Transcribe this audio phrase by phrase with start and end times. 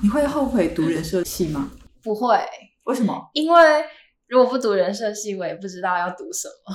[0.00, 1.72] 你会后悔读人设系吗？
[2.04, 2.38] 不会，
[2.84, 3.28] 为什么？
[3.32, 3.84] 因为
[4.28, 6.72] 如果不读人设系，我也不知道要读什么。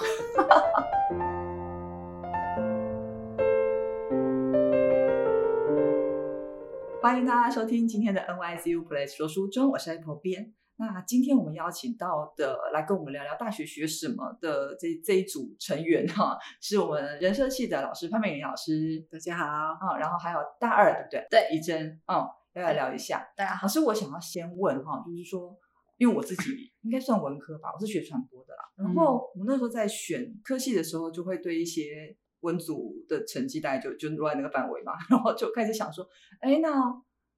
[7.02, 10.52] 欢迎大家收听今天的 NYCU Play 说书中，我是 Apple 编。
[10.76, 21.26] 那今天我们邀请到的来跟我们聊聊大学学什么的这这一组成员哈，是我们人设系的老师潘美玲老师，大家好，啊，然后还有大二对不对？
[21.30, 22.28] 对，怡珍，嗯，要
[22.62, 23.28] 来聊一下。
[23.36, 25.58] 大家好，老师，我想要先问哈，就是说，
[25.98, 28.62] 因为我自己应该算文科吧，我是学传播的啦。
[28.78, 36.08] 然后我那时候在选科系的时候，就会对一些文组的成绩大概就就落在那个范围嘛， 然后就开始想说，
[36.42, 36.70] 哎，那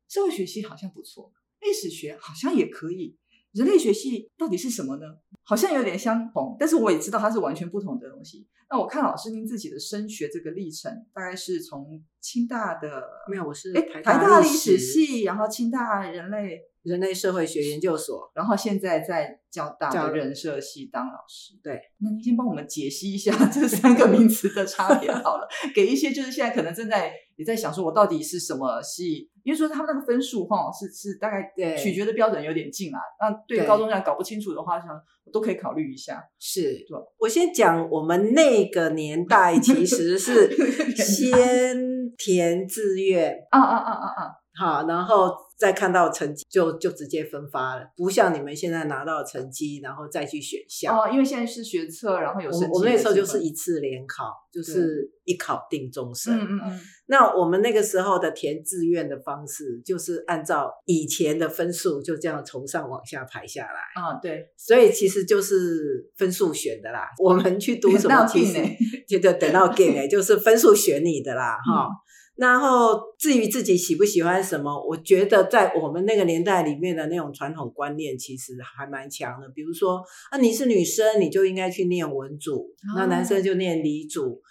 [0.09, 3.18] 社会学系好像不错，历史学好像也可以，
[3.55, 5.05] 人类学系到底是什么呢？
[5.44, 8.48] 好像有点相同，但是我也知道它是完全不同的东西。
[8.70, 18.31] 那我看老师您自己的升学这个历程，大概是从清大的没有，我是哎台台大历史史系，然后清大人类，人类社会学研究所。
[18.34, 21.53] 然后现在在交大交的人社系当老师。
[21.61, 29.30] 对，那您先帮我们解析一下这三个名词的差别好了，给一些就是现在可能正在也在想说，我到底是什么系？
[29.44, 34.89] 因为说他们那个分数哈是是大概对取决的标准有点近啊，那对对高中生搞不清楚的话，想
[35.23, 36.23] 我都可以考虑一下。
[36.39, 40.49] 是对我先讲，我们那个年代其实是
[40.97, 41.77] 先
[42.17, 44.31] 填志愿，啊啊啊啊啊！
[44.58, 50.94] 好，然后再看到成绩就就直接分发了，不像你们现在拿到成绩，然后再去选校。
[50.94, 56.38] 哦，因为现在是学测，然后有我我们那时候就是一次联考，就是一考定终身。
[56.38, 64.02] 嗯嗯嗯，那我们那个时候的填志愿的方式，就是按照以前的分数，就这样从上往下排下来。
[64.02, 67.08] 啊对，所以其实就是分数选的啦。
[67.17, 68.61] 我们去读什么，那其实
[69.08, 71.88] 就就等到 game 哎，就是分数选你的啦， 哈、
[72.36, 79.47] 然后至于自己喜不喜欢什么，我觉得在我们那个年代里面的那种传统观念其实还蛮强的。
[79.55, 84.42] 比如说啊，你是女生，你就应该去念文组，那男生就念理组。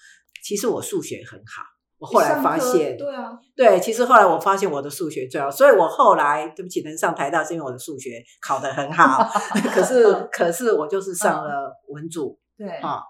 [0.42, 1.62] 其实我数学很好，
[1.98, 9.26] 我后来发现，对啊，对，其实后来我发现我的数学最好，所以我后来对不起能上台大是因为我的数学考得很好，
[9.74, 13.00] 可是可是我就是上了文组对，啊、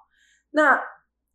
[0.51, 0.81] 那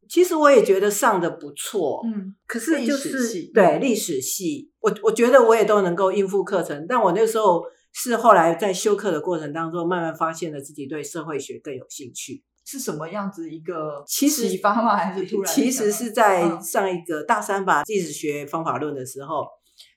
[0.09, 7.61] 其实我也觉得上的不错，嗯，可是就是对历史系，我我觉得我也都能够应付课程，但我那时候
[7.93, 12.43] 是后来在修课的过程当中，慢慢发现了自己对社会学更有兴趣。
[12.65, 14.95] 是什么样子一个其实启发吗？
[14.95, 15.53] 还是突然？
[15.53, 19.47] 其实是在嗯上一个大三吧历史学方法论的时候，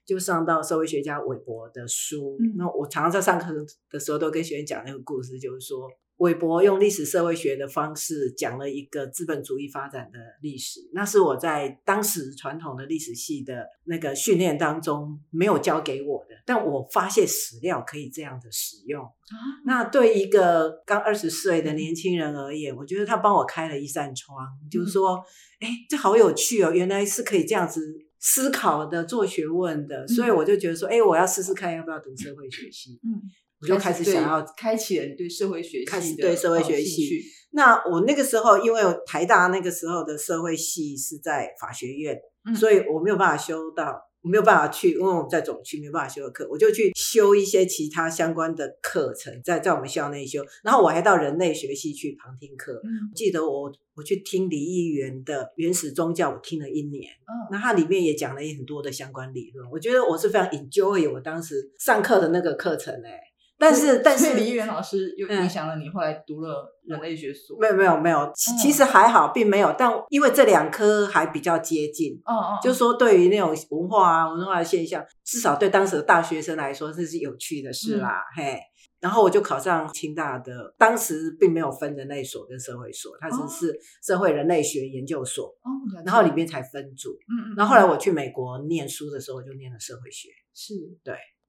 [0.05, 2.35] 就上到社会学家韦伯的书。
[2.39, 3.47] 嗯那我常常在上课
[3.91, 5.87] 的时候都跟学员讲那个故事，就是说
[6.17, 19.03] 韦伯用历史社会学的方式讲了一个资本主义发展的历史，那是我在当时传统的历史系的那个训练当中没有教给我的，但我发现史料可以这样的使用。
[19.03, 19.63] 啊？
[19.65, 25.23] 那对一个刚二十岁的年轻人而言，我觉得他帮我开了一扇窗，就是说，
[25.59, 27.81] 哎、这好有趣哦，原来是可以这样子
[28.19, 33.21] 思考的、做学问的，所以我就觉得说，哎、我要试试看要不要读社会学系，嗯，
[33.63, 37.23] 我就开始想要对开启了你对社会学系的开始对社会学哦系
[37.55, 50.43] 那我那个时候，因为台大那个时候的社会系是在法学院，嗯所以我没有办法修到，我没有办法去，因为我们在总区没有办法修的课，我就去修一些其他相关的课程，在在我们校内修。
[50.63, 52.73] 然后我还到人类学系去旁听课。
[52.83, 57.03] 嗯记得我我去听李议员的原始宗教，我听了一年。
[57.03, 63.19] 嗯那它里面也讲了很多的相关理论，我觉得我是非常 enjoy 我当时上课的那个课程哎、
[63.57, 65.43] 但是但是李议员老师又嗯。
[65.43, 67.57] 影响了你，后来读了人类学所。
[67.59, 68.57] 没有没有没有，其嗯。
[68.57, 69.73] 其实还好，并没有。
[69.77, 78.21] 但因为这两科还比较接近，哦哦，就是说对于那种文化啊、文化的现象，至少对当时的大学生来说，这是有趣的事啦。
[78.37, 78.43] 嗯。
[78.43, 78.59] 嘿，
[78.99, 83.47] 然后我就考上清大的，当时并没有分人类所跟社会所，它哦。
[83.47, 85.69] 只是社会人类学研究所，哦，
[86.05, 87.11] 然后里面才分组。
[87.11, 90.73] 嗯嗯，然后后来我去美国念书的时候，我就念了社会学，是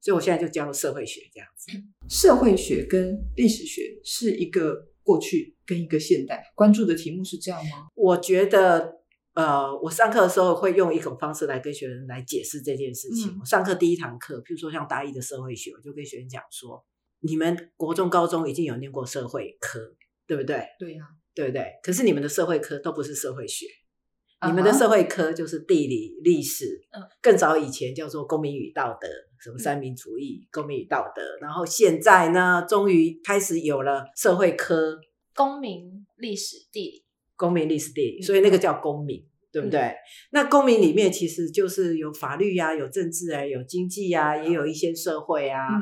[0.05, 1.73] 所以我现在就教社会学这样子。
[2.11, 7.89] 社会学跟历史学是一个过去跟一个现代，关注的题目是这样吗？
[7.95, 8.97] 我觉得，
[9.33, 13.31] 呃，我上课的时候会用一种方式来跟学生来解释这件事情。
[13.31, 16.85] 嗯我上课第一堂课，譬如说像大一的社会学，我就跟学生讲说，
[17.21, 19.81] 你们国中、高中已经有念过社会科，
[20.27, 20.67] 对不对？
[20.79, 21.65] 对呀，对不对？
[21.83, 23.65] 可是你们的社会科都不是社会学，
[24.47, 29.09] 你们的社会科就是地理、历史，嗯更早以前叫做公民与道德，
[29.39, 34.99] 什么三民主义、公民与道德，然后现在呢，终于开始有了社会科、
[35.35, 37.05] 公民、历史、地理，
[37.37, 39.25] 公民、历史、地理，所以那个叫公民。
[39.55, 39.95] 对不对？
[40.33, 45.69] 那公民里面其实就是有法律呀、有政治啊、有经济呀，也有一些社会啊。
[45.69, 45.81] 嗯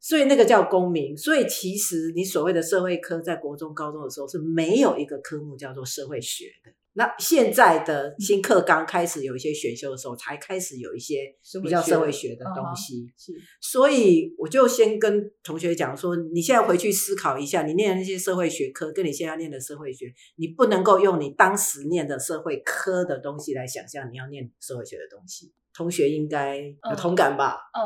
[0.00, 1.16] 所以那个叫公民。
[1.16, 6.72] 所以其实你所谓的社会科，在国中、高中的时候是没有一个科目叫做社会学的。
[6.96, 13.06] 那现在的新课纲开始有一些选修的时候，才开始有一些比较社会学的东西。
[13.18, 20.06] 是所以我就先跟同学讲说，你现在回去思考一下，你念的那些社会学科，跟你现在念的社会学，
[20.36, 25.52] 你不能够用你当时念的社会科的东西来想象你要念社会学的东西。
[25.74, 27.58] 同学应该有同感吧？
[27.78, 27.84] 嗯，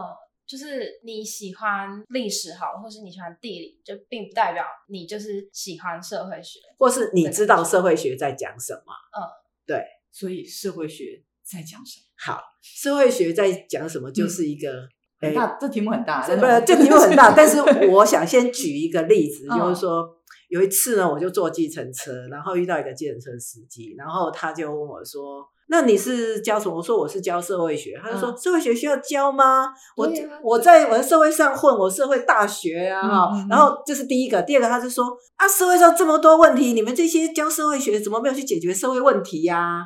[0.51, 6.59] 就是你喜欢历史好，或是你喜欢地理，就并不代表你就是喜欢社会学。
[6.77, 8.93] 或是你知道社会学在讲什么？
[9.17, 9.23] 嗯，
[9.65, 12.07] 对所以社会学在讲什么？
[12.19, 14.89] 好，社会学在讲什么，就是一个。
[15.21, 17.61] 哎很大，这题目很大，不是，这题目很大， 但是
[17.91, 20.09] 我想先举一个例子，嗯就是说
[20.49, 29.69] 有一次呢，我就坐计程车，然后遇到一个计程车司机，然后他就问我说：“那你是教什么？”我说：“我是教社会学。”他就说：“嗯社会学需要教吗？
[29.97, 30.11] 我啊
[30.43, 35.05] 我在我的社会上混，我社会大学啊，哈、嗯嗯嗯然后这是第一个，第二个他就说
[35.37, 39.83] ：“啊，社会上这么多问题，你们这些教社会学怎么没有去解决社会问题呀、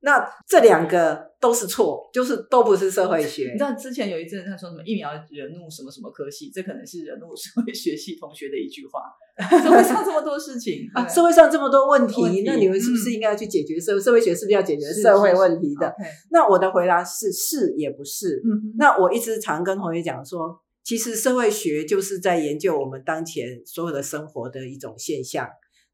[0.00, 3.50] 那这两个都是错，就是都不是社会学。
[3.52, 9.00] 你知道之前有一阵他说什么疫苗惹怒什么什么科系，这可能是惹怒社会学系同学的一句话。
[9.36, 15.94] 社会上这么多事情啊，社会上这么多问题，问题那你们是不是嗯应该要去解决社、社会学是不是要解决社会问题的
[16.30, 18.40] 那我的回答是是也不是。
[18.44, 25.46] 嗯，那我一直常跟同学讲说，其实社会学就是在研究我们当前所有的生活的一种现象，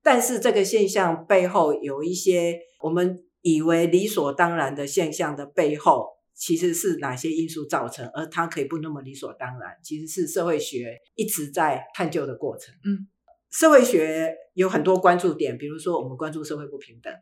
[0.05, 12.75] 但是这个现象背后有一些我们以为理所当然的现象的背后，其实是哪些因素造成，而它可以不那么理所当然，其实是社会学一直在探究的过程。
[12.85, 13.07] 嗯，
[13.51, 17.13] 社会学有很多关注点，比如说我们关注社会不平等。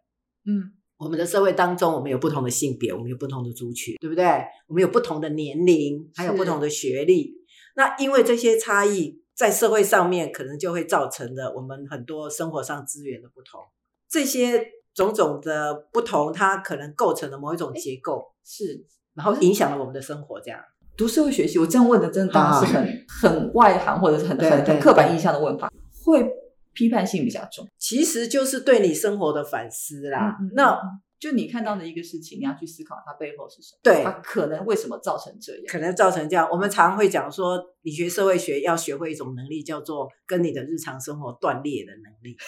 [0.46, 4.22] 嗯我们的社会当中，我们有不同的性别，我们有不同的族群，对不对？
[4.67, 7.34] 我们有不同的年龄，还有不同的学历。
[7.75, 13.62] 那因为这些差异，在社会上面可能就会造成了我们很多生活上资源的不同。
[14.11, 14.62] 这些
[14.95, 18.85] 种种的不同，它可能构成了某一种结构，是
[19.15, 20.41] 然后影响了我们的生活。
[20.41, 20.61] 这样，
[20.97, 25.73] 读社会学习，我这样问的真的当然是很很外行或者是很很很刻板印象的问法，
[26.05, 26.31] 会
[26.73, 27.67] 批判性比较重。
[27.79, 30.37] 其实就是对你生活的反思啦。
[30.41, 35.63] 嗯嗯那嗯就你看到的一个事情，你要去思考它背后是什么，对它可能为什么造成这样。
[35.69, 36.49] 可能造成这样。
[36.51, 42.39] 我们常会讲说，你学社会学要学会一种能力，叫做跟你的日常生活断裂的能力。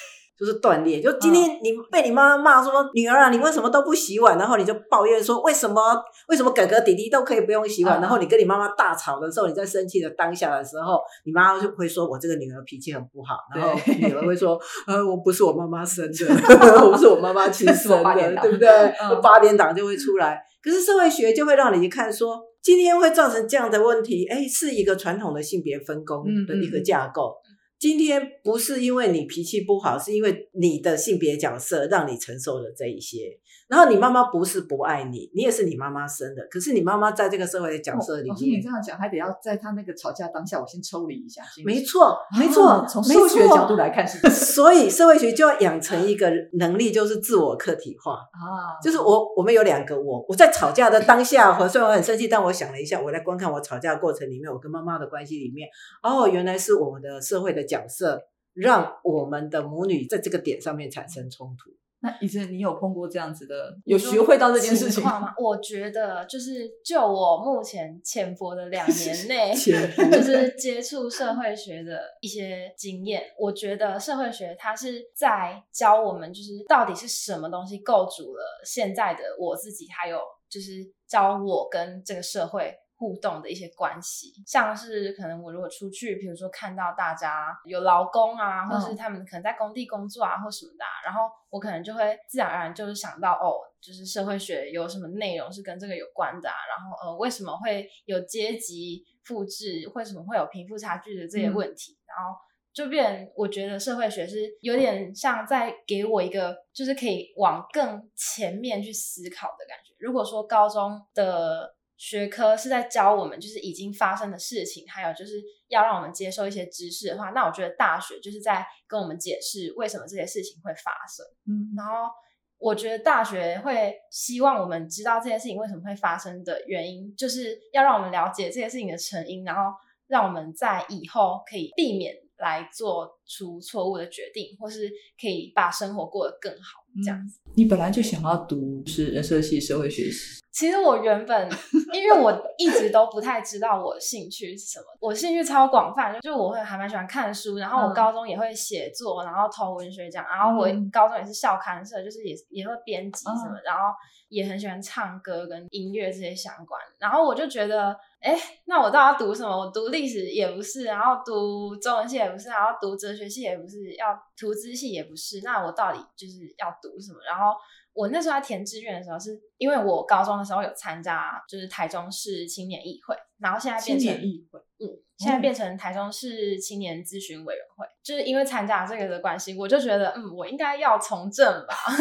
[0.43, 4.37] 就是断裂，就今天你被你妈妈骂说女儿啊，你为什么都不洗碗？
[4.37, 5.81] 然后你就抱怨说为什么
[6.27, 8.00] 为什么哥哥弟弟都可以不用洗碗？
[8.00, 14.59] 嗯然后你跟你妈妈大吵的时候，你在生气的当下的时候，你妈妈就会说我这个女儿脾气很不好，然后对女儿会说
[14.89, 16.27] 呃我不是我妈妈生的，
[16.83, 18.69] 我不是我妈妈亲生的，对不对？
[18.69, 20.43] 嗯八点档就会出来。
[20.61, 27.33] 可是社会学就会让你一看说，今天会造成这样的问题，哎，是一个传统的性别分工的一个架构。
[27.82, 33.40] 今天不是因为你脾气不好，是因为你的性别角色让你承受了这一些。
[33.69, 41.43] 然后你妈妈不是不爱你，你也是你妈妈生的，可是你妈妈在这个社会的角色里面老师，你这，样讲，还得要在他那个吵架当下，我先抽离一下。
[41.64, 48.12] 没错，没错啊，从没社会学的角度来看是所以社会学就要养成一个能力，就是自我客体化。
[48.12, 50.25] 啊，就是我，我们有两个我。
[50.29, 55.67] 我在吵架的当下，我虽然我很生气，但我想了一下，我来观看我吵架的过程里面，我跟妈妈的关系里面，
[56.02, 61.70] 哦，原来是我们的社会的角色，让我们的母女在这个点上面产生冲突。
[62.05, 65.32] 那以前你有碰过这样子的，有学会到这件事情情况吗？
[65.41, 80.19] 我觉得就是就我目前浅薄的两年 内，就是接触社会学的一些经验，我觉得社会学它是在教我们，就是到底是什么东西构筑了现在的我自己，还有
[80.50, 82.74] 就是教我跟这个社会。
[83.03, 102.39] 互动的一些关系，像是可能我如果出去，比如说看到大家有劳工啊，或是他们可能在工地工作啊，或什么的、啊，然后我可能就会自然而然就是想到哦，就是社会学有什么内容是跟这个有关的啊，然后呃为什么会有阶级复制，为什么会有贫富差距的这些问题，然后
[102.73, 109.93] 就变，我觉得社会学是有点像在给我一个，就是可以往更前面去思考的感觉。
[109.99, 121.25] 如果说高中的学科是在教我们就是已经发生的事情，还有就是要让我们接受一些知识的话，那我觉得大学就是在跟我们解释为什么这些事情会发生。
[121.47, 122.11] 嗯，然后
[122.59, 129.73] 我觉得大学会希望我们知道这些事情为什么会发生的原因，就是要让我们了解这些事情的成因，然后
[130.09, 137.41] 让我们在以后可以避免来做出错误的决定，或是可以把生活过得更好这样子。
[137.55, 141.48] 你本来就想要读是人社系社会学系，其实我原本，
[141.94, 153.81] 因为我一直都不太知道我的兴趣是什么，我兴趣超广泛，就我会还蛮喜欢看书，然后我嗯高中也会写作，然后投文学奖，然后我嗯高中也是校刊社，就是也也会编辑什么，嗯然后
[154.29, 158.34] 也很喜欢唱歌跟音乐这些相关，然后我就觉得，哎，
[158.65, 159.55] 那我到底要读什么？
[159.55, 167.19] 我读历史也不是，然后读中文系也不是，然后读哲学系也不是，要图资系也不是，那我到底就是要读什么？
[167.29, 167.55] 然后。
[167.94, 174.88] 我那时候在填志愿的时候，是因为我高中的时候有参加，就是台中市青年议会，然后现在变成议会，嗯，
[175.19, 181.74] 现在变成台中市青年咨询委员会，就是因为参加这个的关系，我就觉得，嗯，我应该要从政吧。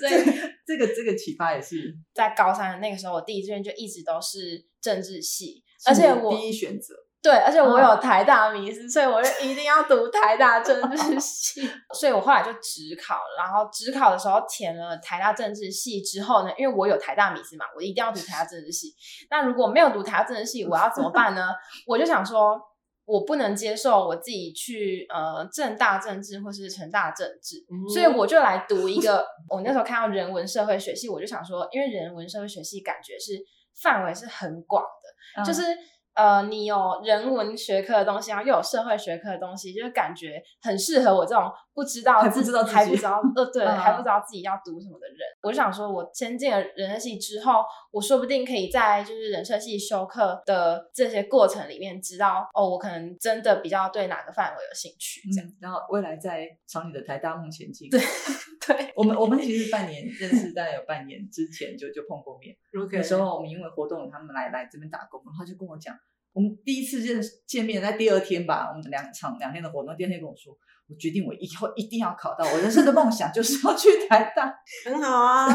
[0.00, 0.24] 所以
[0.66, 11.68] 这个这个启发也是，在高三的那个时候，我第一志愿就一直都是政治系，而且我第一选择，对，而且我嗯有台大迷思，所以我就一定要读台大政治 系。
[11.94, 18.94] 所以我后来就只考，然后只考的时候填了台大政治系之后呢，因为我有台大迷思嘛，我一定要读台大政治系。
[19.30, 21.48] 那如果没有读台大政治系，我要怎么办呢？
[21.86, 22.60] 我就想说。
[23.06, 29.26] 我不能接受我自己去呃政大政治或是成大政治，嗯所以我就来读一个。
[29.50, 33.32] 我那时候看到人文社会学系，我就想说，因为人文社会学系感觉是
[33.82, 35.62] 范围是很广的，嗯就是
[36.14, 45.18] 呃，你有人文学科的东西，然后又有社会学科的东西，就是感觉很适合我这种不知道还不自知道自己还不知道呃对， 嗯还不知道自己要读什么的人。
[45.42, 55.20] 我就想说，我先进了人设系之后，我说不定可以在就是人设系修课的这些过程里面，知道哦，我可能真的比较对哪个范围有兴趣。
[55.32, 57.88] 这样、嗯，然后未来在朝你的台大梦前进。
[57.88, 58.00] 对
[58.66, 62.54] 对，我们我们其实半年认识，大概有半年之前就就碰过面。
[62.78, 65.96] OK 那时候我们因为活动，他们来来这边打工，然后就跟我讲，
[66.32, 70.54] 我们第一次认识见面在第二天吧，我们两场两天的活动，第二天跟我说，
[70.90, 74.52] 我决定我以后一定要考到，我人生的梦想就是要去台大。
[74.84, 75.46] 很好啊，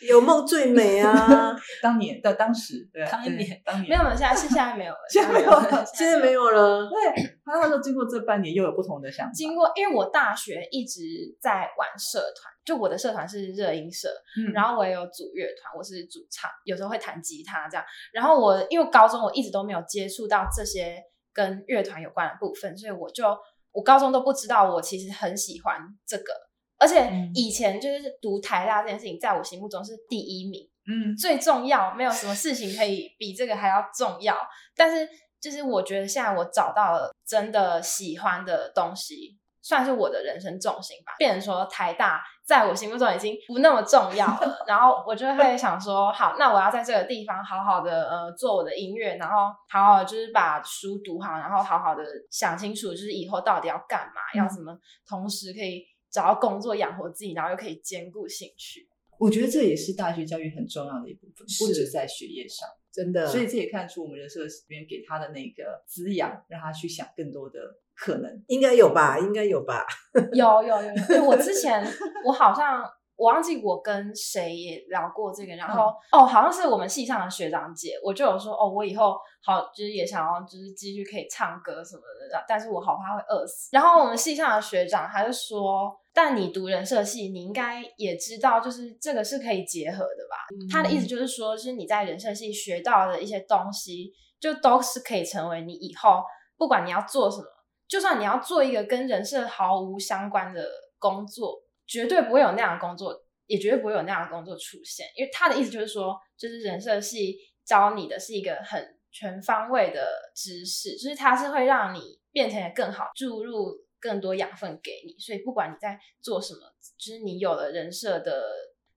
[0.00, 1.54] 有梦最美啊。
[1.82, 9.32] 当年的当时，对当年当年没有没有，现在是现在没有了， 现在没有了现在没有了，对，他那时候经过这半年又有不同的想法。
[9.32, 11.02] 经过，因为我大学一直
[11.40, 17.84] 在玩社团，就我的社团是热音社，嗯然后我也有组乐团，我是主唱，有时候会弹吉他这样。
[18.12, 21.02] 然后我因为高中我一直都没有接触到这些
[21.34, 23.24] 跟乐团有关的部分，所以我就
[23.72, 26.32] 我高中都不知道我其实很喜欢这个，
[26.78, 30.68] 而且嗯以前就是读台大这件事情，在我心目中是第一名。
[30.90, 34.34] 嗯，最重要，没有什么事情可以比这个还要重要。
[34.74, 35.06] 但是，
[35.38, 41.12] 就是我觉得现在我找到了真的喜欢的东西，算是我的人生重心吧。
[41.18, 54.74] 变成说台大在我心目中已经不那么重要了， 然后我就会想说，好，那我要在这个地方好好的呃做我的音乐，然后好好的就是把书读好，然后好好的想清楚，就是以后到底要干嘛，嗯要什么
[55.06, 58.88] 同时可以找到工作养活自己，然后又可以兼顾兴趣。
[59.18, 62.66] 我觉得这也是大学教育很重要的一部分，不是止在学业上。
[62.90, 63.26] 真的。
[63.26, 67.58] 所以这也看出我们人社里面给他的那个滋养，让他去想更多的
[67.98, 68.30] 可能。
[68.46, 69.84] 应该有吧，应该有吧。
[70.32, 71.84] 有有有，因为我之前
[72.24, 72.84] 我好像
[73.16, 83.68] 我忘记我跟谁也聊过这个，然后、哦，好像是我们系上的学长姐，我就有说哦，我以后好就是也想要就是继续可以唱歌什么的，但是我好怕会饿死。
[83.72, 90.36] 然后我们系上的学长他就说，但你读人设系，你应该也知道，就是这个是可以结合的吧？
[90.70, 96.22] 他的意思就是说，就是你在人设系学到的一些东西，就都是可以成为你以后
[96.56, 97.44] 不管你要做什么。
[97.88, 100.68] 就算你要做一个跟人设毫无相关的
[100.98, 105.06] 工作，绝对不会有那样的工作，也绝对不会有那样的工作出现。
[105.16, 115.18] 因为他的意思就是说，就是人设系教你的是一个很全方位的知识，就是它是会让你变成得更好，注入更多养分给你。
[115.18, 116.60] 所以不管你在做什么，
[116.98, 118.52] 就是你有了人设的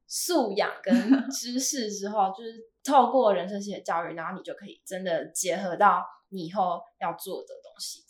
[0.06, 0.94] 素养跟
[1.32, 8.04] 知识之后，就是透过人设系的教育，然后你就可以真的结合到你以后要做的东西。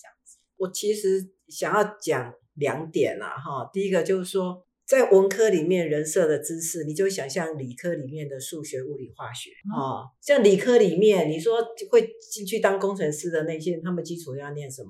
[0.61, 11.57] 我其实想要讲两点啊，哈，第一个就是说，在文科里面人设的知识，你就想象理科里面的数学、物理、化学啊、像理科里面，你说
[11.89, 14.89] 会进去当工程师的那些人，他们基础要念什么？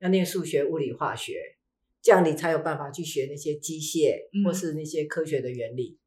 [0.00, 1.34] 要念数学、物理、化学，
[2.02, 6.00] 这样你才有办法去学那些机械嗯或是那些科学的原理。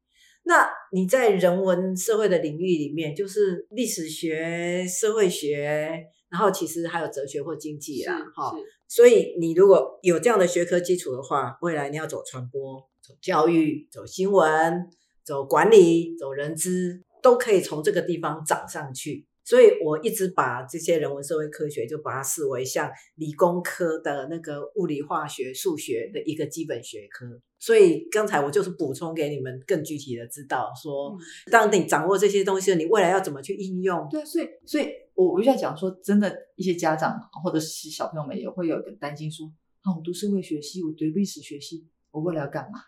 [0.44, 6.04] 那你在人文社会的领域里面，就是历史学、社会学，
[6.36, 8.52] 然后其实还有哲学或经济啦，哈。
[8.86, 14.86] 所以你如果有这样的学科基础的话，未来你要走传播、走教育、走新闻、
[15.24, 19.24] 走管理、走人资，都可以从这个地方涨上去。
[19.46, 27.40] 所以我一直把这些人文社会科学就把它视为像理工科的那个物理、化学、数学的一个基本学科。
[27.60, 31.16] 所以刚才我就是补充给你们更具体的知道，说
[31.50, 34.08] 当你掌握这些东西，你未来要怎么去应用？
[34.10, 39.46] 对，所以所以我我就在讲说，真的，一些家长或者是小朋友们也会有一个担心，说
[39.82, 42.80] 啊，我读社会学系，我读历史学系，我未来要干嘛？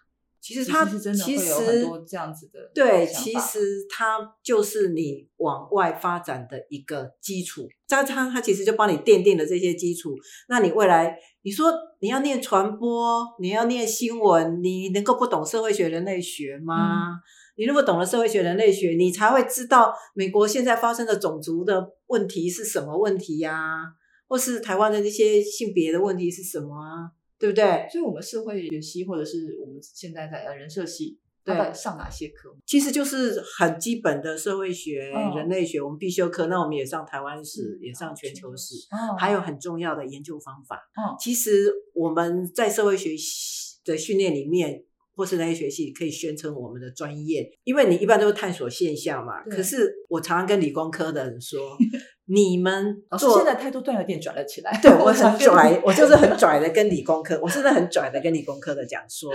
[0.48, 7.68] 其实它是真的会其有很实多这样子的对，其实它就是你往外发展的一个基础。
[7.86, 10.16] 它它它其实就帮你奠定了这些基础。
[10.48, 17.20] 那你未来你说你要念传播，你要念新闻，你能够不懂社会学、人类学吗？
[17.58, 23.82] 你如果懂了社会学、人类学，你才会知道美国现在发生的种族的问题是什么问题呀、
[24.26, 27.17] 或是台湾的这些性别的问题是什么啊？
[27.38, 27.86] 对不对？
[27.90, 32.54] 所以我们社会学系或者是我们现在在呃人社系，对它到底上哪些科？
[32.66, 36.46] 其实就是很基本的社会学、嗯人类学，我们必修课。
[36.48, 40.76] 那我们也上台湾史，也上全球史，哦还有很重要的研究方法。
[40.96, 44.84] 哦其实我们在社会学系的训练里面，
[45.18, 49.42] 或是那些学系，可以宣称我们的专业，因为你一般都是探索现象嘛。
[49.50, 51.76] 可是我常常跟理工科的人说，
[52.30, 54.78] 你们老师做现在态度突然有点转了起来。
[54.80, 59.32] 对我很拽，我就是很拽的跟理工科，我真的很拽的跟理工科的讲说，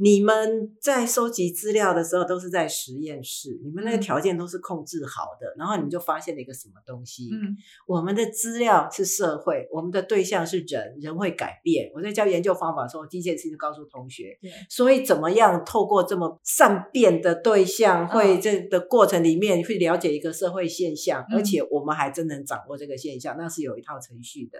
[0.00, 7.28] 你们在收集资料的时候都是在实验室，你们那个嗯条件都是控制好的，然后你们就发现了一个什么东西？
[7.32, 11.90] 嗯我们的资料是社会，我们的对象是人，人会改变。
[11.94, 24.58] 我在教研究方法的时候，第一件事情就告诉同学，对所以怎么样透过这么善变的对象，会嗯这的过程里面去了解一个社会现象，嗯而且我们还真能掌握这个现象，那是有一套程序的。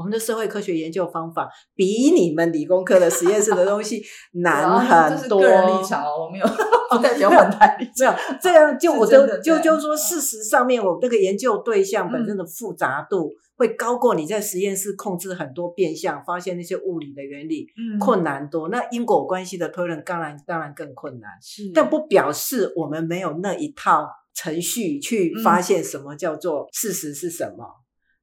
[0.00, 4.02] 我们的社会科学研究方法比你们理工科的实验室的东西
[4.42, 5.42] 难很多。
[5.42, 6.46] 是个人立场哦，我没有
[6.90, 8.18] 不代表本台立没有场。
[8.40, 18.70] 这样，就我真的就就就说，事实上面我这个研究对象本身嗯的复杂度会高过你在实验室控制很多变相，发现那些物理的原理嗯困难多。
[18.70, 27.66] 那因果关系的推论当然当然更困难，是，但不表示我们没有那一套程序去嗯发现什么叫做事实是什么。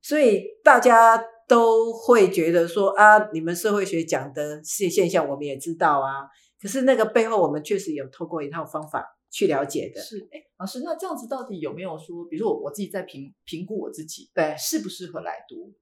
[0.02, 6.28] 所以大家都会觉得说啊，你们社会学讲的现现象我们也知道啊，
[6.62, 10.02] 可是那个背后我们确实有透过一套方法去了解的。
[10.02, 15.74] 是，哎，老师，那这样子到底有没有说，比如说我我自己在评评估我自己，对适不适合来读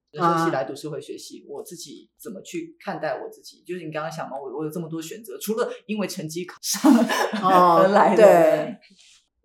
[0.51, 3.63] 来读社会学系，我自己怎么去看待我自己？
[3.65, 6.91] 就是你刚刚想嘛，我我有这么多选择，除了因为成绩考上
[7.43, 8.77] 而来的，哦对，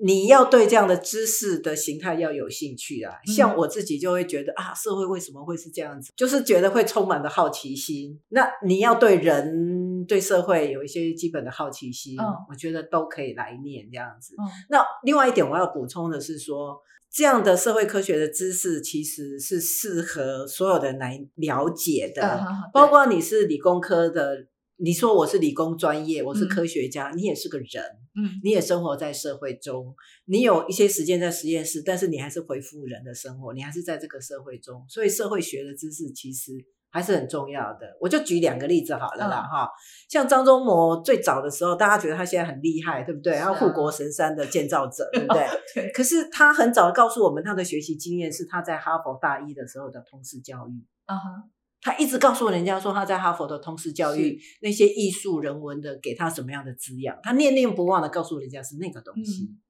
[0.02, 3.14] 你要对这样的知识的形态要有兴趣啊。
[3.26, 6.10] 嗯像我自己就会觉得啊，社会为什么会是这样子？
[6.16, 8.18] 就是觉得会充满了好奇心。
[8.30, 14.34] 那你要对人、对社会有一些基本的好奇心，嗯我觉得都可以来念这样子。
[14.38, 16.80] 嗯那另外一点我要补充的是说，
[17.12, 24.46] 这样的社会科学的知识其实是适合所有人来了解的，嗯包括你是理工科的。
[24.82, 36.52] 你说我是理工专业，我是嗯科学家，你也是个人，嗯你也生活在社会中，你有一些时间在实验室，但是你还是回复人的生活，你还是在这个社会中，所以社会学的知识其实
[36.90, 37.94] 还是很重要的。
[38.00, 39.68] 我就举两个例子好了啦，嗯哈、
[40.08, 43.34] 像张忠谋最早的时候，大家觉得他现在很厉害，对不对？
[43.34, 45.46] 是啊他护国神山的建造者，对不对？
[45.74, 50.84] 对，可是他很早告诉我们，他的学习经验是他在哈佛大一的时候的通识教育。
[51.04, 51.22] 啊哈，
[51.82, 59.44] 他一直告诉人家说他在哈佛的通识教育那些艺术人文的给他什么样的滋养，他念念不忘的告诉人家是那个东西。
[59.44, 59.60] 嗯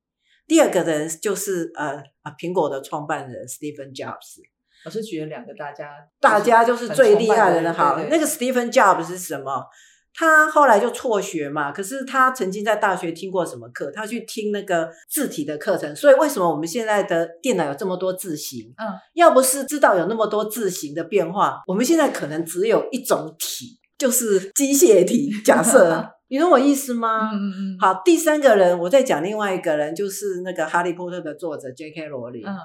[0.50, 4.40] 第二个人就是呃啊苹果的创办人 Stephen Jobs，
[4.84, 7.72] 老师举了两个大家，大家就是最厉害的人。
[7.72, 9.64] 好，对对那个 Stephen Jobs 是什么？
[10.12, 13.90] 他后来就辍学嘛，可是他曾经在大学听过什么课？
[13.92, 15.94] 他去听那个字体的课程。
[15.94, 18.72] 所以为什么我们现在的电脑有这么多字型？
[18.76, 25.30] 嗯，要不是知道有那么多字形的变化，我们现在可能只有一种体，就是机械体。
[25.44, 27.30] 假设 你懂我意思吗？
[27.32, 32.06] 嗯嗯嗯，好，第三个人，我再讲另外一个人，就是那个《哈利波特》的作者 J.K.
[32.08, 32.44] 罗琳。
[32.46, 32.56] 嗯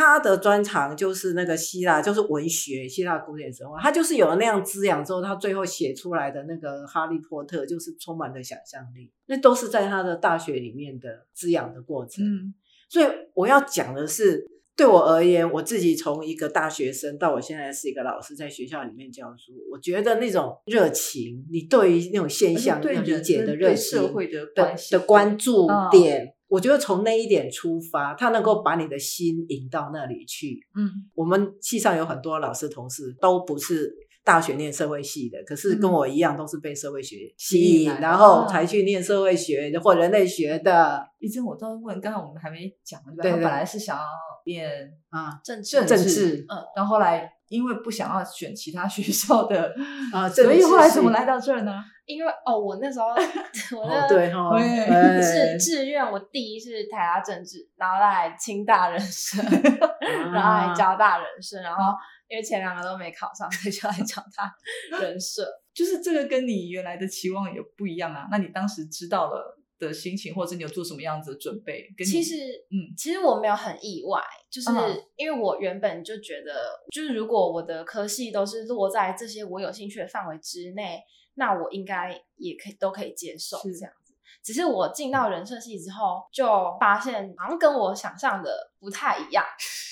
[0.00, 3.78] 他的专长就是那个希腊，就是文学，希腊古典神话。
[3.80, 9.12] 他就是有了那样滋养之后，他最后写出来的那个《哈利波特》，就是充满了想象力。
[9.26, 12.24] 那都是在他的大学里面的滋养的过程。
[12.24, 12.54] 嗯
[12.88, 30.58] 所以我要讲的是，对我而言，我自己从一个大学生到我现在是一个老师，在学校里面教书，我觉得那种热情，你对于那种现象理解的热情、对社会的的关系的关注嗯点，我觉得从那一点出发，他能够把你的心引到那里去。
[30.74, 41.09] 嗯我们系上有很多老师同事都不是大学念社会系的，可是跟嗯我一样都是被社会学吸引，然后哦才去念社会学或人类学的。
[41.20, 43.22] 一真我倒是问，刚才我们还没讲对吧？
[43.22, 44.04] 对对他本来是想要
[44.42, 44.68] 变
[45.10, 49.72] 啊政治政政治嗯，然后后来因为不想要选其他学校的
[50.12, 51.84] 啊政所以后来怎么来到这儿呢？
[52.06, 53.06] 因为哦，我那时候
[53.78, 59.44] 我对哈，对哎志志愿，我第一是台大政治，然后来清大人生，
[60.32, 61.94] 然后啊来交大人生，然后
[62.28, 65.46] 因为前两个都没考上，所以就来交大人社。
[65.72, 68.26] 就是这个跟你原来的期望也不一样啊。
[68.30, 71.88] 那你当时知道了的心情，或者你有做什么样子的准备？
[71.96, 72.36] 跟其实，
[72.70, 76.52] 嗯其实我没有很意外，就是嗯因为我原本就觉得，
[76.92, 81.02] 就是如果我的科系都是落在这些我有兴趣的范围之内，
[81.34, 84.14] 那我应该也可以都可以接受是这样子。
[84.42, 86.46] 只是我进到人社系之后，就
[86.78, 89.44] 发现好像跟我想象的不太一样，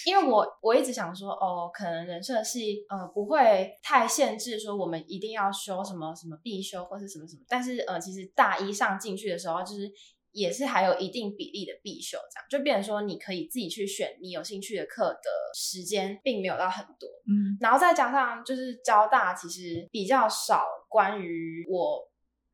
[0.06, 9.92] 因为我我一直想说，哦，可能人设系呃不会太限制说我们一定要修什么什么必修或是什么什么，但是呃其实大一上进去的时候，就是
[10.32, 12.46] 也是还有一定比例的必修，这样。
[12.48, 17.08] 就变成说你可以自己去选你有兴趣的课的时间，并没有到很多。
[17.26, 17.58] 嗯。
[17.60, 22.08] 然后再加上就是交大其实比较少关于我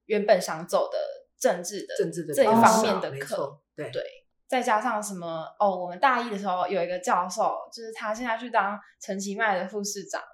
[0.06, 0.98] 原本想走的
[1.38, 3.90] 政治的政治的这一方面的课，错对。
[3.90, 4.02] 对，
[4.48, 10.26] 再加上什么哦，我们大一的时候有一个教授，就是他现在去当陈其迈的副市长了。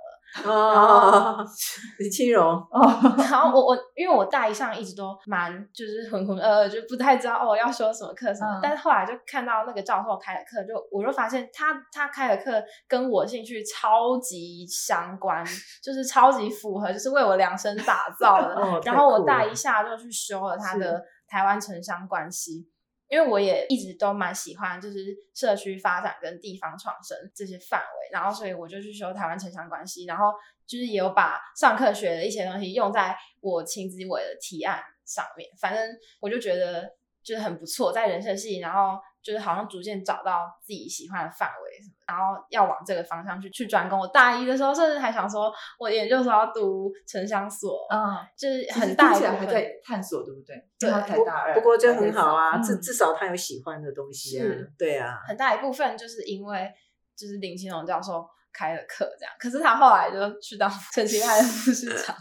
[0.45, 1.45] 哦，
[1.99, 2.81] 李清荣哦，
[3.19, 8.59] 然后我我因为我大一上一直都蛮就是浑浑噩噩，就不太知道哦要修什么课什么。
[8.59, 15.45] 嗯但是后来就看到那个教授开的课，就我就发现他他开的课跟我兴趣超级相关，
[15.83, 18.55] 就是超级符合，就是为我量身打造的。
[18.55, 22.69] 哦然后我大一下就去修了他的台湾城乡关系。
[23.11, 30.33] 因为我也一直都蛮喜欢，就是社区发展跟地方创生这些范围，然后所以我就去修台湾城乡关系，然后
[30.65, 35.51] 就是也有把上课学的一些东西用在我亲子委的提案上面。
[35.61, 35.85] 反正
[36.21, 36.89] 我就觉得
[37.21, 43.99] 就是很不错，在人生系，然后就是好像逐渐找到自己喜欢的范围什么，然后要往这个方向去去专攻。
[43.99, 49.37] 我大一的时候甚至还想说，我研究所要读城乡所，嗯，就是很大一部分。
[49.39, 50.57] 还在探索，对不对？
[50.79, 50.91] 对
[51.25, 54.45] 大二，不过就很好啊，至嗯至少他有喜欢的东西啊，
[54.77, 56.69] 对啊，很大一部分就是因为
[57.17, 62.17] 就是林清荣教授开了课这样，可是他后来就去当 陈其迈的副市长。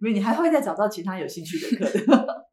[0.00, 2.00] 没有，你还会再找到其他有兴趣的课的。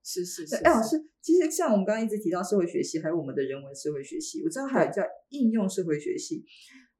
[0.04, 6.46] 是 是是，哎，老师，其实像我们刚刚一直提到社会学系，还有我们的人文社会学系，我知道还有叫应用社会学系，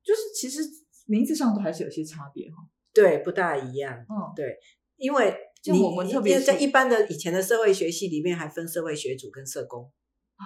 [0.04, 0.62] 就是其实
[1.06, 2.56] 名字上都还是有些差别哈。
[2.94, 4.58] 对不大一样，嗯，对
[4.96, 5.34] 因为
[5.66, 9.92] 你像我们特别因为在一般的以前的社会学系里面还分社会学组跟社工，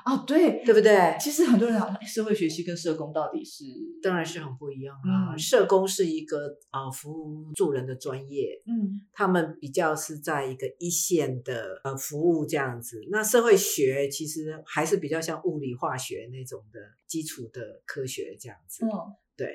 [0.06, 1.16] 哦，对，对不对？
[1.20, 3.66] 其实很多人社会学系跟社工到底是，
[4.02, 5.34] 当然是很不一样啊。
[5.34, 13.02] 嗯社工是一个啊、呃服务助人的专业，嗯他们比较是在一个一线的呃服务这样子。
[13.10, 18.86] 那社会学其实还是比较像物理化学那种的基础的科学这样子。
[18.86, 18.90] 嗯，
[19.36, 19.48] 对。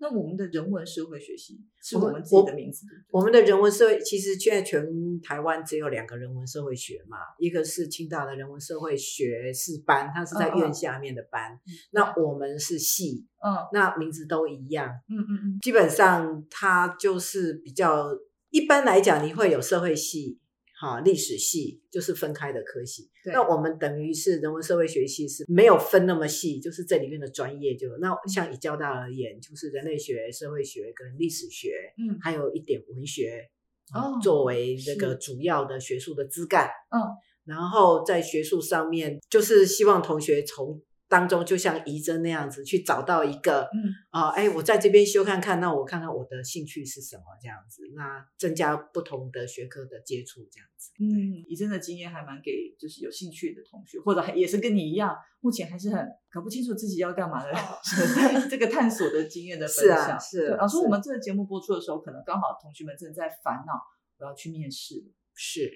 [0.00, 4.86] 那我们的人文社会学系是我们自己的名字，我们的人文社会其实现在全
[5.20, 10.72] 台湾只有两个人文社会学嘛，一个是清大的人文社会学士班，它是在院。
[10.78, 11.58] 下面的班，
[11.90, 13.66] 那我们是系，嗯。
[13.72, 18.16] 那名字都一样，嗯嗯嗯，基本上它就是比较
[18.50, 20.38] 一般来讲，你会有社会系。
[20.80, 23.32] 哈，历史系就是分开的科系，对。
[23.32, 32.16] 那我们等于是人文社会学系是没有分那么细，就是这里面的专业就那像以交大而言，就是人类学、社会学跟历史学，嗯。
[32.20, 33.50] 还有一点文学，
[33.92, 35.16] 哦作为这个。
[35.16, 36.68] 主要的学术的枝干。
[36.90, 37.02] 嗯，
[37.44, 50.92] 然后在学术上面，就是希望同学从当中，就像怡珍那样子，去找到一个，嗯啊、哎，我在这边修看看，那我看看我的兴趣是什么，这样子，那增加不同的学科的接触，这样子。
[51.00, 57.52] 嗯，以真的经验还蛮给就是有兴趣的同学，或者还也是跟你一样，目前还是很搞不清楚自己要干嘛的
[58.50, 60.20] 这个探索的经验的分是啊享。
[60.20, 63.72] 是老师，我们这个节目播出的时候，可能刚好同学们正在烦恼
[64.18, 65.72] 我要去面试了，是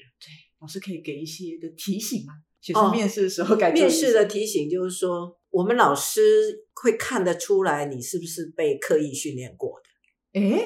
[0.60, 2.34] 老师可以给一些的提醒吗？
[2.62, 10.40] 学哦生面试的时候该注意面试的提醒，就是说，我们老师会看得出来你是不是被刻意训练过的。
[10.40, 10.64] 诶，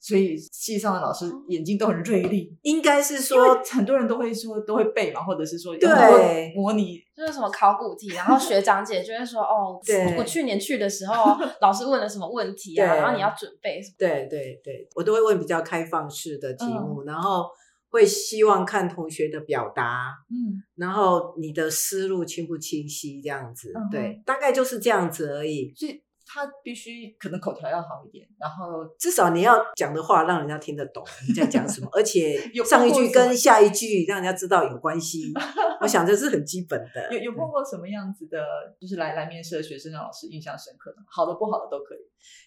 [0.00, 13.94] 所以系上的老师眼睛都很锐利，应该是说，很多人都会说都会背嘛，或者是说有对模拟就是什么考古题，然后学长姐就会说哦，对我去年去的时候， 老师问了什么问题啊，然后你要准备什么。
[13.98, 17.46] 对对对，我都会问比较开放式的题嗯目，然后
[17.92, 25.72] 会希望看同学的表达，嗯然后你的思路清不清晰这样子，嗯对，大概就是这样子而已。
[25.76, 35.32] 所以他必须可能口条要好一点，然后至少你要讲的话让人家听得懂你在讲什么，而且 上一句跟下一句让人家知道有关系。
[35.80, 37.12] 我想这是很基本的。
[37.12, 38.38] 有有碰过什么样子的，
[38.80, 41.02] 就是来来面试的学生让老师印象深刻的吗？
[41.10, 41.98] 好的不好的都可以。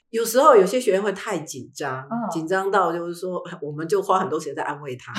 [0.09, 5.13] 有时候有些学员会太紧张，嗯紧张到就是说，我们就花很多时间在安慰他。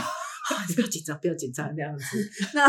[0.49, 2.05] 啊 不要紧张，不要紧张，这样子。
[2.55, 2.67] 那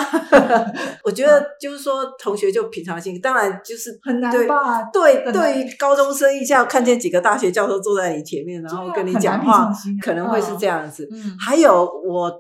[1.04, 11.08] 我觉得就是说，同学就平常心，当然就是很难对吧对对于高中生一下看见几个大学教授坐在你前面，然后跟你讲话啊，可能会是这样子。
[11.12, 12.32] 嗯还有我，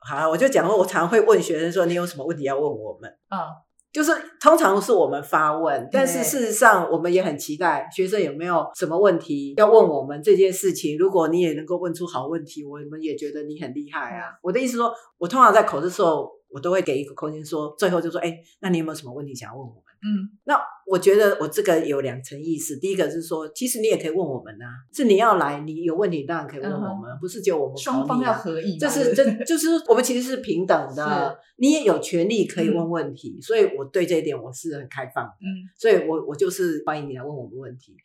[0.00, 3.48] 好啊，我就讲过，我常会问学生说：“你有什么问题要问我们？”啊，
[3.92, 10.98] 就是通常是我们发问，但是事实上我们也很期待学生有没有什么问题要问我们这件事情。
[10.98, 14.32] 如果你也能够问出好问题，我们也觉得你很厉害啊。
[14.42, 19.82] 我的意思说，我通常在口试的时候，我都会给一个空间说，最后就说，哎，那你有没有什么问题想要问我们？
[20.00, 35.66] 嗯，那我觉得我这个有两层意思，第一个是说，其实你也可以问我们啊，是你要来，你有问题当然可以问我们，不是就我们考双方要合意嘛，这是这就是我们其实是平等的，你也有权利可以问问题，所以我对这一点我是很开放的，嗯。
[35.76, 37.96] 所以我我就是欢迎你来问我们问题。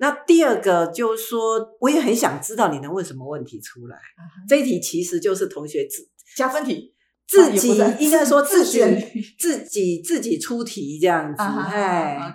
[0.00, 3.98] 那第二个就是说，我也很想知道你能问什么问题出来。
[4.46, 6.94] 这一题其实就是同学自加分题
[7.28, 12.34] 自己 应该说自己自选自己自己出题这样子，哎、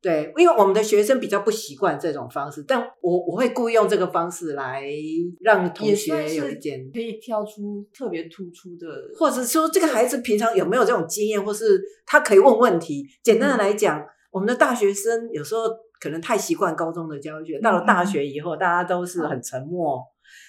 [0.00, 4.82] 对，因为我们的学生比较不习惯这种方式，但我我会故意用这个方式来
[5.40, 8.86] 让同学有一点可以挑出特别突出的，
[9.18, 13.06] 或者说这个孩子平常有没有这种经验，或是他可以问问题。
[13.22, 15.64] 简单的来讲，我们的大学生有时候
[16.00, 20.02] 可能太习惯高中的教学，到了大学以后，大家都是很沉默。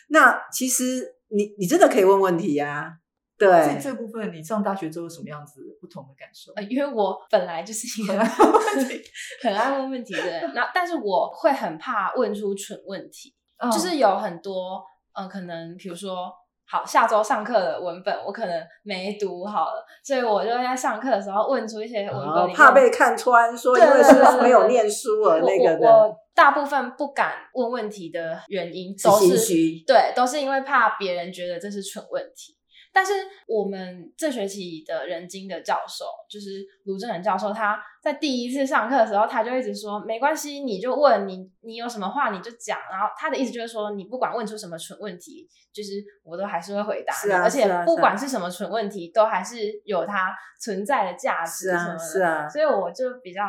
[0.07, 3.10] 那其实你你真的可以问问题呀、这
[3.47, 6.51] 对，这部分你上大学之后什么样子不同的感受？
[6.55, 9.01] 呃，因为我本来就是一个很爱问问题
[9.41, 16.31] 很爱问问题的人，那但是我会很怕问出蠢问题，嗯就是有很多呃，可能比如说，
[16.65, 32.55] 好，下周上课的文本我可能没读好了，所以我就在上课的时候问出一些文本、哦怕被看穿，说因对为是没有念书而那个我我的，大部分不敢问问题的原因都是对，都是因为怕别人觉得这是蠢问题。
[32.93, 33.13] 但是
[33.47, 42.77] 我们这学期的人精的教授，就是卢正仁教授，他在第一次上课的时候，他就一直说没关系，你就问你，你有什么话你就讲。
[42.91, 51.99] 然后他的意思就是说，你不管问出什么蠢问题，就是我都还是会回答你，是啊而且不管是什么蠢问题，都还是有它存在的价值是啊什么的。
[51.99, 53.41] 是啊所以我就比较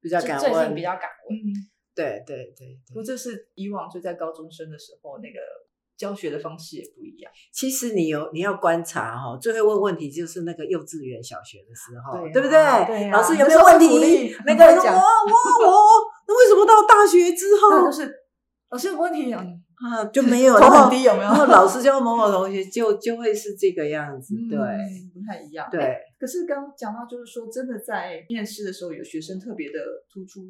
[0.00, 1.36] 比较就最近比较敢问。
[1.36, 1.52] 嗯，
[1.94, 2.78] 对对对对。
[2.88, 5.38] 不过这是以往就在高中生的时候那个
[5.96, 7.30] 教学的方式也不一样。
[7.52, 12.86] 其实你有你要观察哈，最会问问题就是那个幼稚园、小学的时候，对啊对不对？
[12.86, 14.36] 对啊老师有没有问题？
[14.44, 15.76] 每 个人说我我我，
[16.28, 18.12] 那为什么到大学之 后那就是
[18.70, 20.54] 老师有问题，嗯啊就没有？
[20.54, 25.68] 头然后低有没有然后老师教某某同学就就会是这个样子，对嗯不太一样。
[25.70, 25.96] 对。
[26.18, 29.74] 可是刚刚讲到，就是说，真的在面试的时候，有学生特别的
[30.10, 30.40] 突出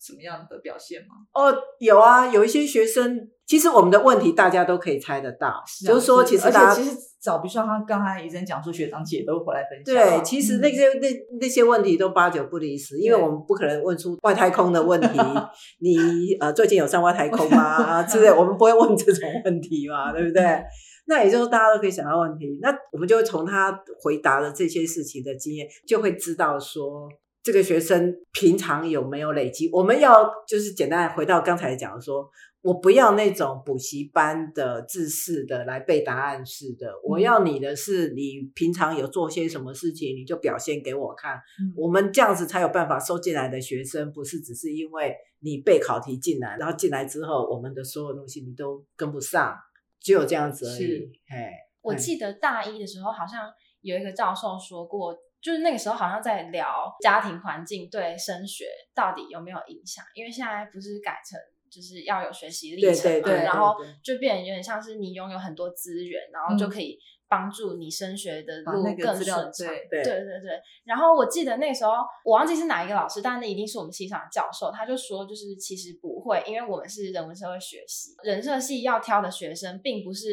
[0.00, 1.08] 什么样的表现吗？
[1.34, 9.94] 哦，有啊，有一些学生，其实我们的问题大家都可以猜得到，就是说，其实而大家其实早，比如说他刚才医生讲说，学长姐都回来分享。
[9.94, 11.08] 对，其实那嗯些、那
[11.40, 15.08] 那些问题都八九不离十，因为我们不可能问出外太空的问题。
[15.80, 17.60] 你呃最近有上外太空吗？
[17.60, 20.62] 啊之类， 我们不会问这种问题嘛，对不对？
[21.06, 27.08] 那也就是大家都可以想到问题，那我们就会从他回答的这些事情的经验，就会知道说
[27.42, 29.70] 这个学生平常有没有累积。
[29.72, 32.28] 我们要就是简单回到刚才讲的说，
[32.62, 41.36] 我不要那种补习班的自式的来背答案式的，我要你的是你平常有做些什么事情，你就表现给我看。
[41.36, 49.56] 嗯我们这样子才有办法收进来的学生，不是只是因为你背考题进来，然后进来之后，我们的所有东西你都跟不上，
[49.98, 51.10] 只有这样子而已。
[51.28, 51.50] 哎，
[51.80, 53.50] 我嗯记得大一的时候，好像
[53.80, 61.38] 有一个教授说过，就是那个时候好像在聊家庭环境对升学到底有没有影响，因为现在不是改成
[61.70, 66.98] 就是要有学习历程嘛，对对对然后就变得有点像是你拥有很多资源，然后就可以
[67.28, 69.50] 帮助你升学的路更顺畅。
[69.88, 70.60] 对对对。
[70.84, 71.92] 然后我记得那个时候，
[72.24, 80.26] 我忘记是哪一个老师，但那一定是我们系上的教授，他就说，就是其实不会，因为我们是人文社会学系，人社系要挑的学生，并不是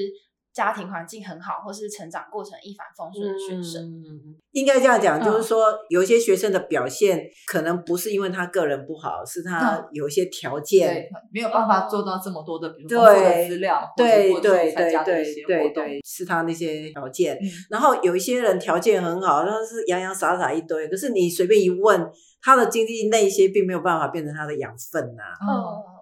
[0.58, 3.84] 家庭环境很好，或是成长过程一帆风顺的学生。
[3.84, 14.74] 嗯，应该这样讲，嗯就是说有一些学生的表现可能不是因为他个人不好，是他有一些条件对，没有办法做到这么多的，比如资料，对对对
[15.06, 15.24] 对。
[15.46, 17.36] 对对，是他那些条件。
[17.36, 22.10] 嗯然后有一些人条件很好，他是洋洋洒洒一堆，可是你随便一问，
[22.42, 25.22] 他的经济那些并没有办法变成他的养分呐、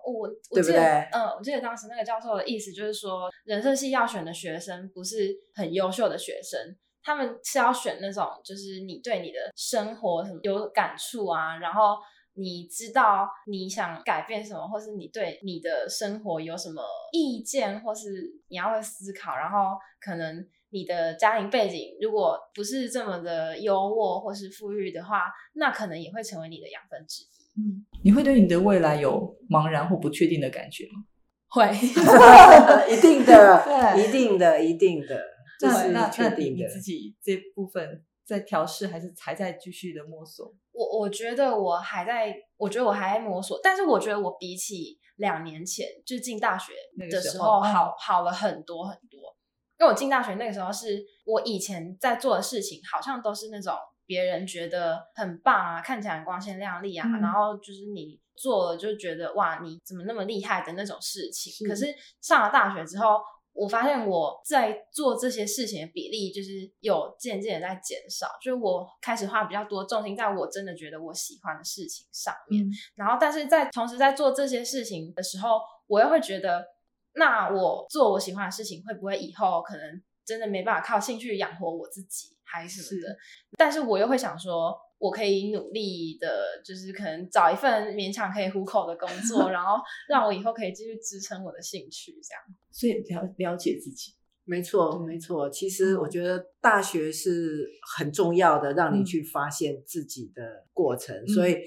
[0.06, 11.98] 我我记得，对嗯，我记得当时那个教授的意思就是说，人社系要选的学生不是很优秀的学生，他们是要选那种就是你对你的生活什么有感触啊，然后
[12.34, 18.10] 你知道你想改变什么，或是你对你的生活有什么意见，或是
[18.50, 20.48] 你要会思考，然后可能。
[20.72, 27.28] 你的家庭背景如果不是这么的优渥或是富裕的话，那可能也会成为你的养分之一。
[27.58, 31.06] 嗯，你会对你的未来有茫然或不确定的感觉吗？
[31.48, 31.66] 会，
[32.94, 35.22] 一定的，一定的，一定的，
[35.60, 36.68] 这是那那你定的你。
[36.68, 40.54] 自己这部分在调试，还是还在继续的摸索？
[40.72, 49.34] 我我觉得我还在，我觉得我还在摸索，但是我觉得我比起两年前就是进大学那个时候好好了很多很多。
[49.78, 53.74] 因为我进大学那个时候是我以前在做的事情，好像都是那种
[54.06, 61.52] 别人觉得很棒啊，看起来很光鲜亮丽啊，嗯然后就是你做了就觉得哇，你怎么那么厉害的那种事情。
[61.54, 63.20] 是可是上了大学之后，
[63.54, 72.66] 我发现我在做这些事情的比例就是有渐渐的在减少，就是我开始花比较多重心在我真的觉得我喜欢的事情上面。
[72.66, 76.66] 嗯然后，但是在同时在做这些事情的时候，我又会觉得，
[77.14, 83.08] 那我做我喜欢的事情，会不会以后可能真的没办法靠兴趣养活我自己，还是什么的？
[83.10, 83.18] 是
[83.58, 89.76] 但是我又会想说，我可以努力的，就是可能找一份勉强可以糊口的工作， 然后
[90.08, 92.42] 让我以后可以继续支撑我的兴趣，这样。
[92.72, 94.14] 所以了了解自己，
[94.46, 95.50] 没错，没错。
[95.50, 101.16] 其实嗯我觉得大学是很重要的，让你嗯去发现自己的过程。
[101.16, 101.58] 嗯所以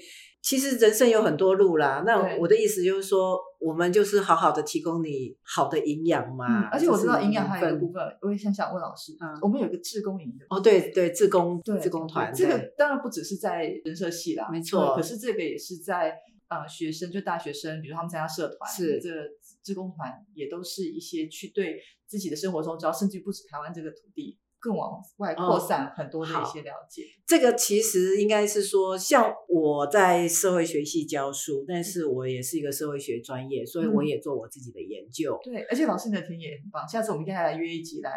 [0.41, 2.03] 其实人生有很多路啦。
[2.05, 6.63] 那我的意思就是说，我们就是好好的提供你好的营养嘛。
[6.63, 10.45] 嗯，而且我知道营养还有一个部分，我也想想问老师，嗯我们有一个志工营的。
[10.49, 16.17] 哦，对对，自工对，自工团，这个对当然不只是在人社系啦，没错可是这个也是在
[16.47, 19.23] 呃学生，就大学生，比如他们参加社团，是这个
[19.61, 27.03] 志工团也都是一些去对自己的生活中，只要甚至不止台湾这个土地，更往外扩哦散很多的一些了解。
[27.25, 35.39] 这个其实应该是说，像我在社会学系教书，但是我也是一个社会学专业，所以我嗯也做我自己的研究。
[35.43, 38.11] 对，而且老师你的田野很棒，下次我们应该来约一集来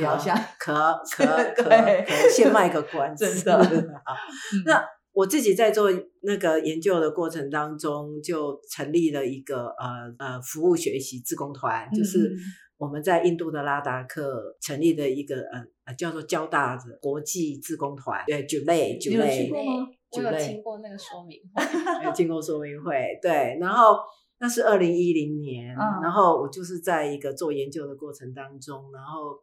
[0.00, 0.34] 聊一下。
[0.58, 0.72] 可
[1.10, 1.24] 可
[1.54, 1.70] 可
[2.30, 3.52] 先卖个关 子，真的
[4.04, 4.14] 好
[4.54, 5.90] 嗯那我自己在做
[6.22, 12.36] 那个研究的过程当中，就成立了一个呃呃服务学习自工团，就是嗯
[12.78, 19.50] 我们在印度的拉达克成立的一个呃呃叫做交大的国际志工团，对，九类九你有类
[20.12, 21.62] 我有听过那个说明会，
[22.06, 23.96] 有听过说明会，对，然后
[24.38, 29.38] 那是二零一零年，嗯然后我就是在一个做研究的过程当中，然后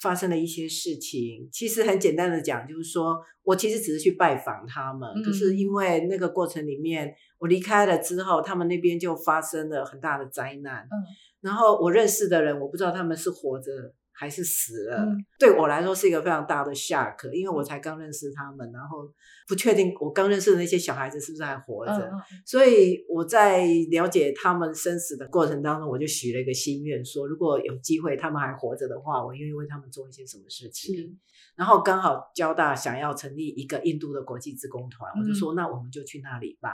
[0.00, 1.48] 发生了一些事情。
[1.50, 10.82] 其实很简单的讲，就是说我其实只是去拜访他们，嗯可是因为那个过程里面，我离开了之后，他们那边就发生了很大的灾难。
[10.84, 10.94] 嗯
[11.42, 13.70] 然后我认识的人，我不知道他们是活着
[14.18, 15.04] 还是死了。
[15.04, 19.06] 嗯对我来说是一个非常大的 shock，因为我才刚认识他们，然后
[19.46, 22.10] 不确定我刚认识的那些小孩子是不是还活着。
[22.46, 31.18] 所以我在了解他们生死的过程当中，我就许了一个心愿，说如果有机会他们还活着的话，我愿意为他们做一些什么事情。
[31.54, 36.70] 然后刚好交大想要成立一个印度的国际职工团，我就嗯说那我们就去那里吧，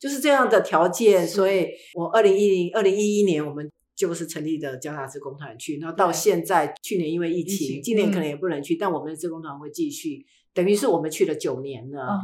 [0.00, 1.26] 就是这样的条件。
[1.26, 3.68] 所以我二零一零、二零一一年我们。
[3.96, 12.20] 就是成立的交大志工团去，然后到现在，去年因为疫疫情，今年可能嗯也不能去，但我们的志工团会继续，等于是我们去了九年了。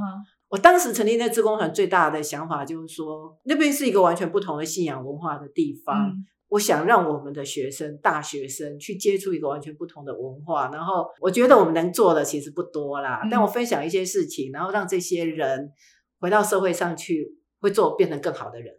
[0.49, 6.09] 我当时成立那志工团最大的想法就是说，那边是一个完全不同的信仰文化的地方。
[6.09, 15.71] 嗯我想让我们的学生、大学生去接触一个完全不同的文化，然后我觉得我们能做的其实不多啦，嗯但我分享一些事情，然后让这些人
[16.19, 18.75] 回到社会上去，会做变成更好的人，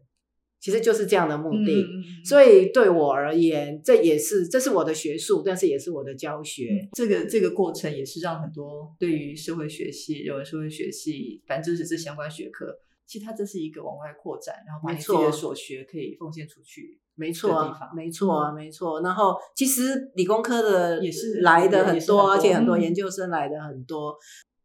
[0.61, 1.85] 其实就是这样的目的。
[2.23, 6.87] 所以对我而言，这也是这是我的学术，但是也是我的教学。
[6.93, 12.73] 这个这个过程也是让很多对于社会学系、人文社会学系、反正就是这相关学科，
[13.07, 16.99] 其实它这是一个往外扩展，然后把没你自己的所学可以奉献出去。
[17.15, 19.01] 没错啊的地方，没错啊，没错。
[19.01, 24.15] 然后其实理工科的也是来的很多，很多而且很多嗯研究生来的很多。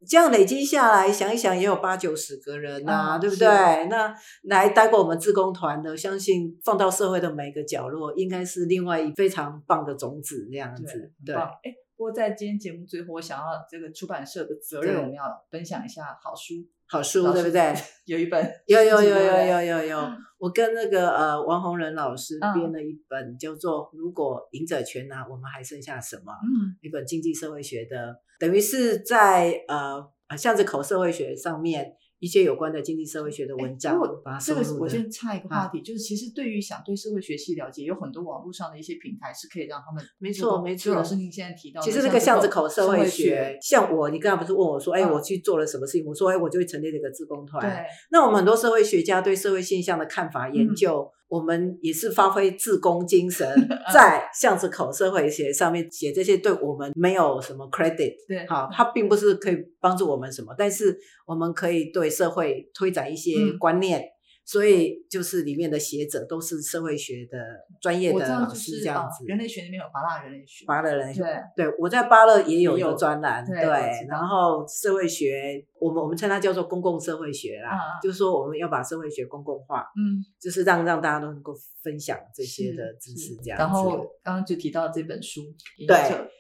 [0.04, 3.86] 这样累积下来，想一想也有八九十个人呐、嗯对不是对？
[3.86, 11.12] 那来待过我们自工团的，相信放到社会的每个角落，应该是另外一非常棒的种子这样子。
[11.24, 16.54] 对哎，不过在今天节目最后，我想要这个出版社的责任，我们要分享一下好书。
[16.88, 17.74] 好书对不对？
[18.06, 22.54] 有一本有有有有有有有，我跟那个呃王洪仁老师嗯。
[22.54, 34.00] 编了一本叫做《如果赢者全拿，我们还剩下什么》嗯一本经济社会学的，等于是在呃呃巷子口社会学上面一些有关的经济社会学的哎文章
[34.40, 34.88] 这个我。
[34.88, 46.06] 先插一个话题，就是其实对于想对社会学系了解，有很多网络上的一些平台是可以让他们没错没错老师您现在提到，其实那个巷子口社会会学，像我，你刚才不是问我说，哎，嗯我去做了什么事情？
[46.06, 47.60] 我说，哎，我就会成立了一个自工团。
[47.60, 53.46] 对，那我们很多社会学家对社会现象的看法研嗯究，我们也是发挥自工精神，
[53.92, 58.14] 在巷子口社会学上面写这些，对我们没有什么 credit。
[58.28, 60.96] 对，好，它并不是可以帮助我们什么，但是
[61.26, 64.02] 我们可以对社会推展一些嗯观念。
[64.46, 67.36] 所以就是里面的学者都是社会学的
[67.80, 69.24] 专业的老师这样子。
[69.26, 71.24] 人类学里面有巴勒人类学，巴勒人对，
[71.56, 83.64] 对，我在巴勒也有一个专栏，对然后社会学，我们我们称它叫做公共社会学啦，就是说我们要把社会学公共化，嗯，就是让让大家都能够分享这些的知识这样子。
[83.64, 85.40] 然后刚刚就提到这本书，
[85.88, 86.30] 对者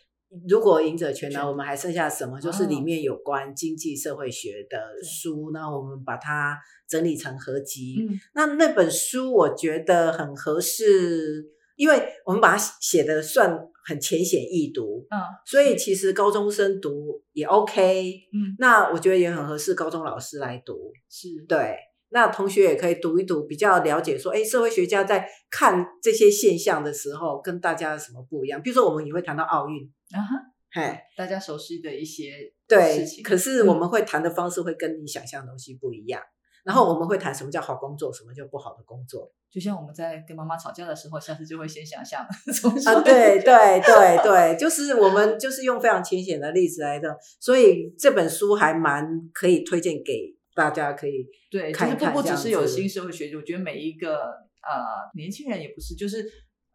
[0.48, 2.40] 如果赢者全拿，我们还剩下什么？
[2.40, 6.58] 就是里哦面有关经济社会学的书，那我们把它
[6.88, 7.96] 整理成合集。
[8.08, 11.44] 嗯那那本书我觉得很合适，
[11.76, 18.10] 因为我们把它写的算很浅显易读，嗯所以其实高中生读也 OK。
[18.32, 20.92] 嗯那我觉得也很合适高中老师来读。
[21.08, 21.76] 是对，
[22.16, 28.62] 那同学也可以读一读，比较了解说，哎，社会学家在看这些现象的时候，跟大家有什么不一样？
[28.62, 30.34] 比如说，我们也会谈到奥运，啊哈，
[30.72, 32.32] 嘿，大家熟悉的一些
[32.66, 36.22] 对事，情，可是我嗯们会谈的方式会跟你想象的东西不一样。
[36.64, 43.02] 然后我们会谈什么叫好工作，什么叫不好的工作就像我们在跟妈妈吵架的时候，下次就会先想象 啊？
[43.04, 54.16] 对对对对，就是我们就是用非常浅显的例子来的，所以这本书还蛮可以推荐给大家，可以对，就是不不只是有新社会学，我觉得每一个
[54.62, 56.24] 呃年轻人也不是，就是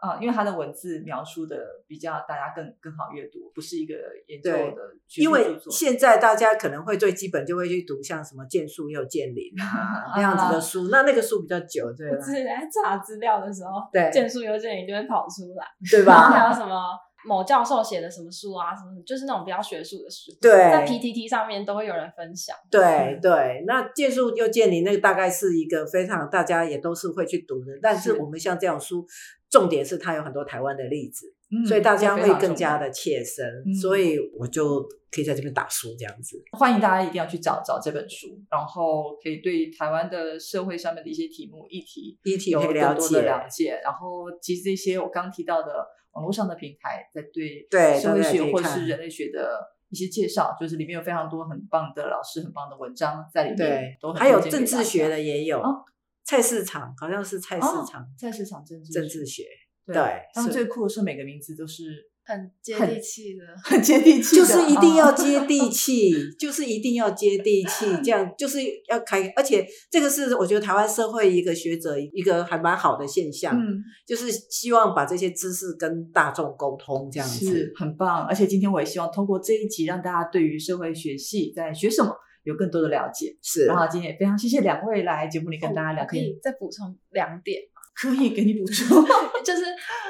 [0.01, 1.57] 呃，因为他的文字描述的
[1.87, 3.93] 比较大家更更好阅读，不是一个
[4.27, 5.59] 研究的学因为。
[5.69, 12.21] 现在大家可能会最基本就会去读像什么剑术又剑灵啊 那样子的书，那那个书比较久，对吧我？
[12.21, 16.47] 之前在查资料的时候，对剑术邮件里就会跑出来，对吧还？
[16.47, 22.55] 有什么某教授写的什么书啊，什么就是那种比较学术的书，对在 PTT 上面都会有人分享。
[22.69, 29.05] 对对，那借书又借你那个大概是一个非常大家也都是会去读的，但是是我们像这种书，
[29.49, 36.41] 重点是它有很多台湾的例子，嗯所以大家会更加的切身，嗯所以我就可以在这边打书这样子。
[36.57, 43.79] 欢迎大家一定要去找找这本书，然后可以对台湾的社会上面的一些题目议题议题有更多的解，了解。
[43.83, 55.83] 然后其实这些我刚提到的网络上的平台，在对对社会学或是人类学的一些介绍，就是里面有非常多很棒的老师、很棒的文章在里面，对都，很还有政治学的也有哦，
[56.23, 59.43] 菜市场好像是菜市哦场菜市场政治政治学。
[59.83, 77.73] 对对他们是最酷的是每个名字都是很接地气的，很接地气的，就是一定要啊接地 气，就是一定要接地气，这样就是要开，而且这个是我觉得台湾社会一个学者一个还蛮好的现象，嗯，就是希望把这些知识跟大众沟通，这样子是。
[77.75, 78.25] 很棒。
[78.25, 83.35] 而且今天我也希望通过这一集，让大家对于社会学系在学什么有更多的了解。
[83.41, 87.59] 是然后今天也非常谢谢两位来节目里跟大家聊天，可以再补充两点，
[87.95, 89.03] 可以给你补充。
[89.43, 89.63] 就是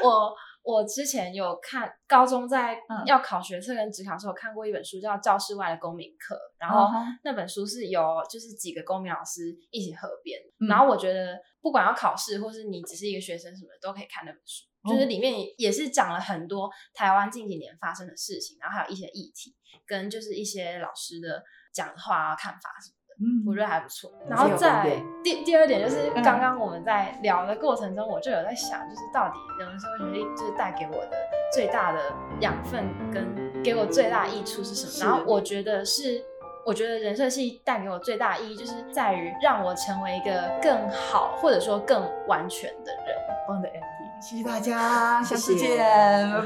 [0.03, 0.33] 我
[0.63, 6.87] 我之前有看高中在嗯要考学测跟职考的时候，看过一本书叫《教室外的公民课》，然后
[7.23, 14.65] 那本书是由就是几个公民老师一起合编，嗯然后我觉得不管要考试或是你只是一个学生什么的，都可以看那本书。
[14.83, 19.55] 哦就是里面也是讲了很多台湾近几年发生的事情，然后还有一些议题，
[19.85, 23.00] 跟就是一些老师的讲话啊、看法什么的。
[23.21, 24.11] 嗯我觉得还不错。
[24.27, 31.11] 然后再第第二点就是嗯刚刚我们在聊的过程中，我就有在想，就是到底人文社会学历就是带给我的
[31.53, 31.99] 最大的
[32.39, 35.09] 养分跟给我最大益处是什么？
[35.09, 36.23] 然后我觉得是。
[36.63, 43.15] 我觉得人设系带给我最大的意义，就是在于让我成为一个更好或者说更完全的人。
[43.47, 45.79] 棒的 ending，谢谢大家，下次见，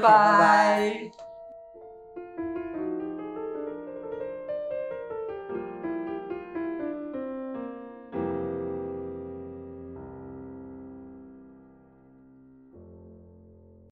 [0.00, 1.25] 拜